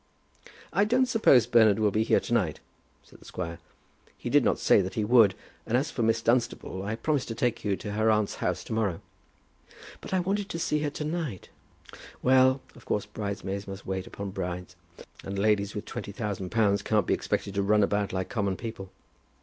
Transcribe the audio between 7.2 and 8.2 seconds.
to take you to her